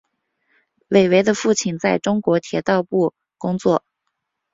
[0.87, 3.83] 韦唯的父亲在中国铁道部工作。